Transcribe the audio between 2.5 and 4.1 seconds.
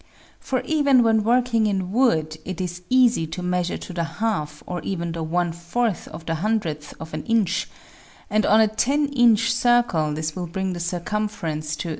is easy to measure to the